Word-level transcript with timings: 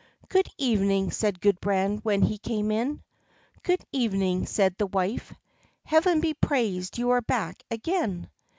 "Good 0.29 0.47
evening!" 0.57 1.11
said 1.11 1.39
Gudbrand 1.39 2.03
when 2.03 2.23
he 2.23 2.39
came 2.39 2.71
in. 2.71 3.03
"Good 3.61 3.85
evening!" 3.91 4.47
said 4.47 4.75
the 4.79 4.87
wife. 4.87 5.31
"Heaven 5.85 6.21
be 6.21 6.33
praised 6.33 6.97
you 6.97 7.11
are 7.11 7.21
back 7.21 7.61
again." 7.69 8.27